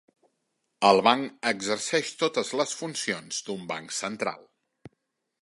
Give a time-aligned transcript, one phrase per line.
[0.87, 4.43] El banc exerceix totes les funcions d'un banc central.